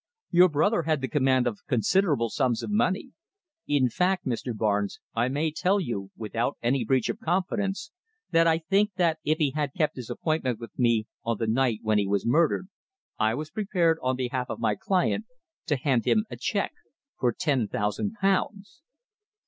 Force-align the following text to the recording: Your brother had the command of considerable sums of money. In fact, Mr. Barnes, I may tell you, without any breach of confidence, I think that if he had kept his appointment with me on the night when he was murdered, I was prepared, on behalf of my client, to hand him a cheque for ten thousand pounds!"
Your 0.31 0.49
brother 0.49 0.81
had 0.81 0.99
the 1.01 1.07
command 1.07 1.45
of 1.45 1.59
considerable 1.67 2.31
sums 2.31 2.63
of 2.63 2.71
money. 2.71 3.11
In 3.67 3.87
fact, 3.87 4.25
Mr. 4.25 4.51
Barnes, 4.51 4.99
I 5.13 5.27
may 5.29 5.51
tell 5.51 5.79
you, 5.79 6.09
without 6.17 6.57
any 6.63 6.83
breach 6.83 7.07
of 7.07 7.19
confidence, 7.19 7.91
I 8.33 8.57
think 8.67 8.93
that 8.95 9.19
if 9.23 9.37
he 9.37 9.51
had 9.51 9.75
kept 9.75 9.97
his 9.97 10.09
appointment 10.09 10.59
with 10.59 10.71
me 10.75 11.05
on 11.23 11.37
the 11.37 11.45
night 11.45 11.81
when 11.83 11.99
he 11.99 12.07
was 12.07 12.25
murdered, 12.25 12.67
I 13.19 13.35
was 13.35 13.51
prepared, 13.51 13.99
on 14.01 14.15
behalf 14.15 14.47
of 14.49 14.59
my 14.59 14.73
client, 14.73 15.25
to 15.67 15.75
hand 15.75 16.05
him 16.05 16.25
a 16.31 16.35
cheque 16.35 16.73
for 17.19 17.31
ten 17.31 17.67
thousand 17.67 18.13
pounds!" 18.19 18.81